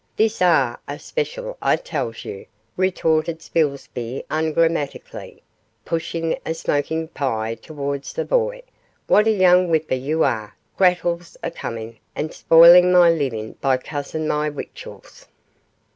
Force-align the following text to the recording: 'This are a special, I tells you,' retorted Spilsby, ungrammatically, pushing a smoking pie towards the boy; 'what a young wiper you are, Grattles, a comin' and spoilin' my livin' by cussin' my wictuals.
'This 0.15 0.41
are 0.41 0.79
a 0.87 0.97
special, 0.97 1.59
I 1.61 1.75
tells 1.75 2.25
you,' 2.25 2.47
retorted 2.75 3.39
Spilsby, 3.43 4.25
ungrammatically, 4.31 5.43
pushing 5.85 6.35
a 6.43 6.55
smoking 6.55 7.07
pie 7.09 7.53
towards 7.53 8.13
the 8.13 8.25
boy; 8.25 8.63
'what 9.05 9.27
a 9.27 9.31
young 9.31 9.69
wiper 9.69 9.93
you 9.93 10.23
are, 10.23 10.55
Grattles, 10.75 11.37
a 11.43 11.51
comin' 11.51 11.97
and 12.15 12.33
spoilin' 12.33 12.91
my 12.91 13.11
livin' 13.11 13.53
by 13.61 13.77
cussin' 13.77 14.27
my 14.27 14.49
wictuals. 14.49 15.27